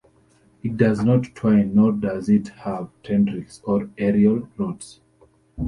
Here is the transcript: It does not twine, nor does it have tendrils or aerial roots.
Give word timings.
It 0.63 0.77
does 0.77 1.05
not 1.05 1.25
twine, 1.35 1.75
nor 1.75 1.91
does 1.91 2.27
it 2.27 2.47
have 2.47 2.89
tendrils 3.03 3.61
or 3.67 3.87
aerial 3.99 4.49
roots. 4.57 4.99